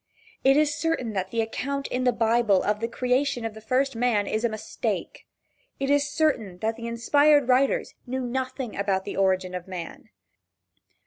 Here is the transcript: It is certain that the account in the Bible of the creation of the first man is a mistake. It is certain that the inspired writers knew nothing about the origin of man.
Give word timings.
It 0.43 0.57
is 0.57 0.73
certain 0.73 1.13
that 1.13 1.29
the 1.29 1.41
account 1.41 1.85
in 1.89 2.05
the 2.05 2.11
Bible 2.11 2.63
of 2.63 2.79
the 2.79 2.87
creation 2.87 3.45
of 3.45 3.53
the 3.53 3.61
first 3.61 3.95
man 3.95 4.25
is 4.25 4.43
a 4.43 4.49
mistake. 4.49 5.27
It 5.79 5.91
is 5.91 6.09
certain 6.09 6.57
that 6.57 6.75
the 6.75 6.87
inspired 6.87 7.47
writers 7.47 7.93
knew 8.07 8.21
nothing 8.25 8.75
about 8.75 9.05
the 9.05 9.15
origin 9.15 9.53
of 9.53 9.67
man. 9.67 10.09